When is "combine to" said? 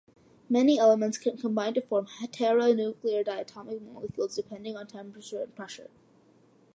1.37-1.81